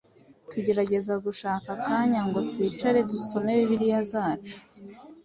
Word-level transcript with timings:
Tugerageza 0.49 1.13
gushaka 1.25 1.67
akanya 1.77 2.21
ngo 2.27 2.39
twicare 2.49 2.99
dusome 3.09 3.51
Bibiliya 3.59 4.01
zacu, 4.11 4.57